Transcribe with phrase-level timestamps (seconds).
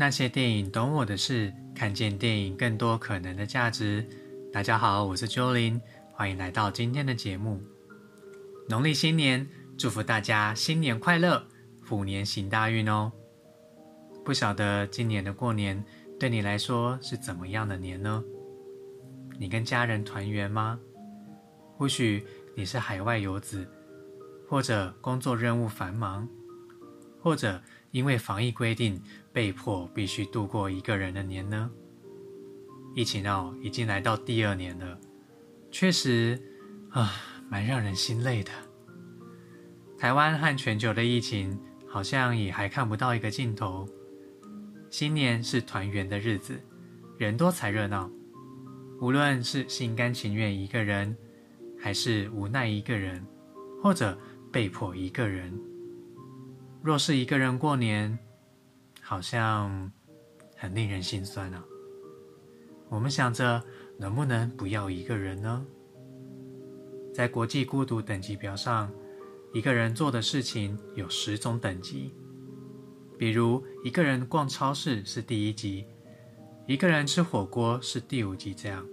[0.00, 4.08] 那些电影懂我的事，看见电影更多可能的价值。
[4.52, 5.80] 大家好，我是 Jolin，
[6.12, 7.60] 欢迎来到今天的节目。
[8.68, 9.44] 农历新年，
[9.76, 11.44] 祝福大家新年快乐，
[11.84, 13.10] 虎年行大运哦！
[14.24, 15.84] 不晓得今年的过年
[16.16, 18.22] 对你来说是怎么样的年呢？
[19.36, 20.78] 你跟家人团圆吗？
[21.76, 22.24] 或许
[22.54, 23.68] 你是海外游子，
[24.48, 26.28] 或者工作任务繁忙，
[27.20, 31.70] 或者因为防疫规定被迫必须度过一个人的年呢？
[32.94, 34.98] 疫情哦，已经来到第二年了，
[35.70, 36.40] 确实
[36.90, 37.12] 啊，
[37.48, 38.50] 蛮让人心累的。
[39.98, 43.88] 台湾和全球的疫情好像也还看不到一个尽头。
[44.90, 46.58] 新年是团圆的日子，
[47.18, 48.10] 人多才热闹。
[49.00, 51.16] 无论是心甘情愿一个人，
[51.78, 53.24] 还是无奈一个人，
[53.82, 54.18] 或者
[54.50, 55.52] 被迫一个人，
[56.82, 58.18] 若是一个人过年，
[59.02, 59.90] 好像
[60.56, 61.64] 很令人心酸啊。
[62.88, 63.62] 我们想着
[63.98, 65.66] 能不能不要一个人呢？
[67.12, 68.90] 在国际孤独等级表上，
[69.52, 72.14] 一个人做的事情有十种等级。
[73.18, 75.84] 比如，一个人逛超市是第一级，
[76.66, 78.54] 一个人吃火锅是第五级。
[78.54, 78.86] 这样，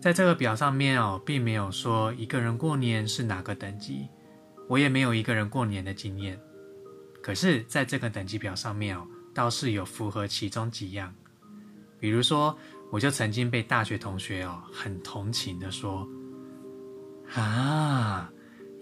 [0.00, 4.08] 在这个表上面哦，并没有说一个人过年是哪个等级，
[4.68, 6.38] 我也没有一个人过年的经验。
[7.22, 11.14] 可是，在这个等级表上面哦，倒是有符合其中几样，
[11.98, 12.56] 比如说。
[12.92, 16.06] 我就曾经被大学同学哦很同情的说
[17.34, 18.30] ：“啊，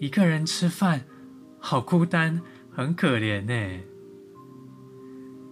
[0.01, 1.05] 一个人吃饭，
[1.57, 3.83] 好孤单，很可怜呢。”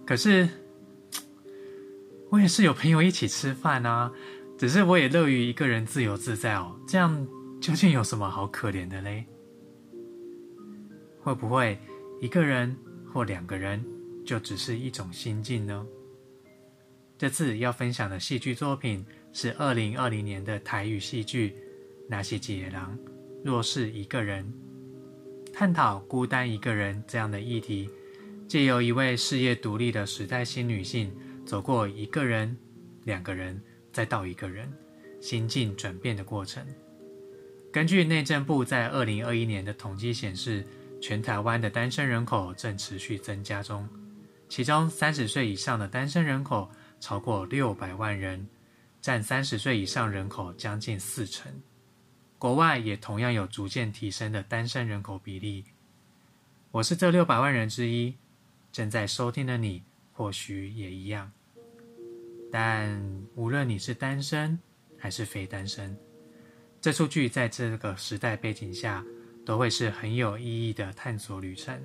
[0.06, 0.46] 可是，
[2.28, 4.12] 我也是有朋友一起吃饭啊，
[4.58, 6.78] 只是我也乐于一个人自由自在哦。
[6.86, 7.26] 这样
[7.62, 9.24] 究竟有什么好可怜的嘞？
[11.22, 11.78] 会不会
[12.20, 12.76] 一个人
[13.10, 13.82] 或两个人
[14.26, 15.86] 就只是一种心境呢？
[17.16, 21.48] 这次要分享的戏剧作品是二零二零年的台语戏剧
[22.06, 22.94] 《那些野狼》，
[23.42, 24.52] 若是一个人，
[25.50, 27.88] 探讨孤单一个人这样的议题，
[28.46, 31.10] 借由一位事业独立的时代新女性，
[31.46, 32.54] 走过一个人、
[33.04, 33.58] 两个人，
[33.92, 34.70] 再到一个人，
[35.22, 36.62] 心境转变的过程。
[37.72, 40.64] 根据内政部在二零二一年的统计显示，
[41.00, 43.88] 全台湾的单身人口正持续增加中，
[44.48, 46.70] 其中三十岁以上的单身人口。
[47.00, 48.46] 超过六百万人，
[49.00, 51.50] 占三十岁以上人口将近四成。
[52.38, 55.64] 国外也同样有逐渐提升的单身人口比例。
[56.70, 58.14] 我是这六百万人之一，
[58.70, 59.82] 正在收听的你
[60.12, 61.32] 或许也一样。
[62.52, 63.02] 但
[63.34, 64.58] 无论你是单身
[64.98, 65.96] 还是非单身，
[66.82, 69.02] 这数据在这个时代背景下，
[69.50, 71.76] 都会是很有意义的探索旅程，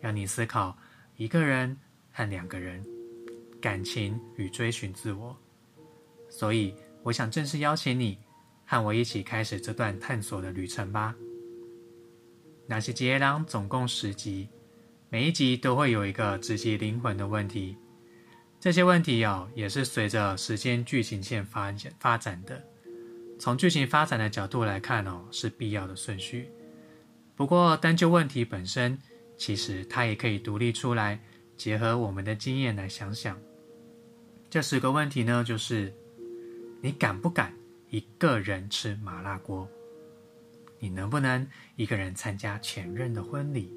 [0.00, 0.74] 让你思考
[1.18, 1.78] 一个人
[2.10, 2.82] 和两个人。
[3.60, 5.36] 感情与追寻自我，
[6.30, 8.18] 所以我想正式邀请你
[8.64, 11.14] 和我一起开始这段探索的旅程吧。
[12.66, 14.48] 那些杰狼总共十集，
[15.10, 17.76] 每一集都会有一个直击灵魂的问题。
[18.58, 22.64] 这些问题哦，也是随着时间剧情线发展发展的。
[23.38, 26.48] 从剧情发展的角度来看哦，是必要的顺序。
[27.36, 28.98] 不过单就问题本身，
[29.36, 31.20] 其实它也可以独立出来，
[31.56, 33.36] 结合我们的经验来想想。
[34.48, 35.92] 这十个问题呢，就是
[36.80, 37.52] 你敢不敢
[37.90, 39.68] 一个人吃麻辣锅？
[40.78, 41.44] 你能不能
[41.76, 43.72] 一个人参加前任的婚礼？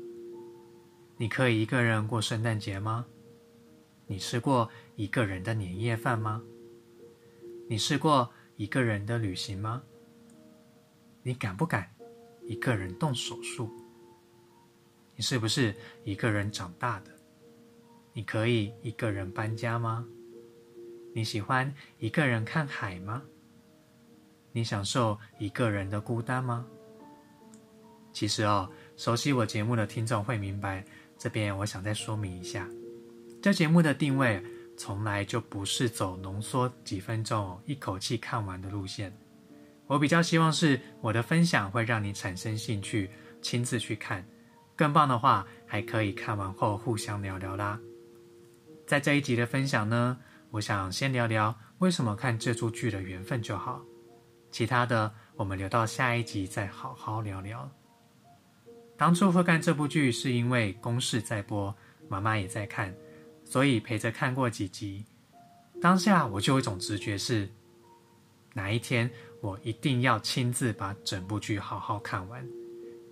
[1.17, 3.07] 你可以一个人过圣诞节吗？
[4.05, 6.43] 你吃过一个人的年夜饭吗？
[7.67, 9.81] 你试过一个人的旅行吗？
[11.23, 11.89] 你敢不敢
[12.47, 13.69] 一个人动手术？
[15.15, 17.11] 你是不是一个人长大的？
[18.13, 20.07] 你可以一个人搬家吗？
[21.13, 23.21] 你喜欢一个人看海吗？
[24.51, 26.65] 你享受一个人的孤单吗？
[28.13, 30.83] 其实哦，熟悉我节目的听众会明白，
[31.17, 32.67] 这边我想再说明一下，
[33.41, 34.43] 这节目的定位
[34.77, 39.15] 从来就不是走浓缩几分钟一口气看完的路线。
[39.87, 43.09] 我比较希望是我的分享会让你产生兴趣，
[43.41, 44.25] 亲自去看。
[44.75, 47.79] 更棒的话，还可以看完后互相聊聊啦。
[48.85, 50.19] 在这一集的分享呢。
[50.49, 53.81] 我想先聊聊为什么看这出剧的缘分就好，
[54.49, 57.69] 其他的我们留到下一集再好好聊聊。
[58.95, 61.75] 当初会看这部剧是因为公视在播，
[62.07, 62.95] 妈妈也在看，
[63.43, 65.05] 所以陪着看过几集。
[65.81, 67.49] 当下我就有一种直觉是，
[68.53, 69.11] 哪一天
[69.41, 72.45] 我一定要亲自把整部剧好好看完，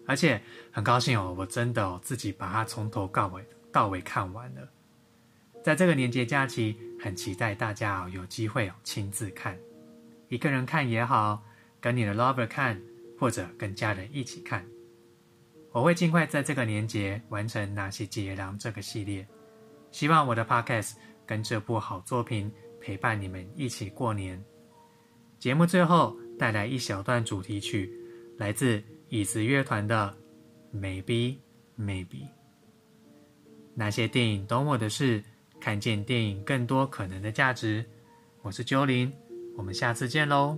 [0.07, 0.41] 而且
[0.71, 4.67] 很高兴哦，我真的哦自己把它从头到尾到尾看完了。
[5.63, 9.57] 在这个年节假期，很期待大家哦有机会哦亲自看，
[10.27, 11.43] 一个人看也好，
[11.79, 12.81] 跟你的 lover 看，
[13.19, 14.65] 或者跟家人一起看。
[15.71, 19.27] 我会尽快在这个年节完成《那些杰郎》这个系列，
[19.91, 20.93] 希望我的 podcast
[21.25, 24.41] 跟这部好作品陪伴你们一起过年。
[25.39, 27.91] 节目最后带来一小段主题曲，
[28.37, 30.15] 来自椅子乐团的
[30.77, 31.37] 《Maybe
[31.79, 32.07] Maybe》。
[33.73, 35.23] 那些电影懂我的事，
[35.59, 37.85] 看见电影更多可能的价值。
[38.41, 39.11] 我是鸠林，
[39.57, 40.57] 我们下次见喽。